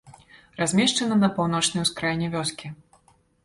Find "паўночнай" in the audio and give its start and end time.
1.37-1.87